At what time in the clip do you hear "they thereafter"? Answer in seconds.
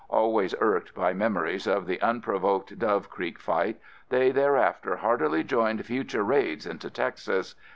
4.09-4.95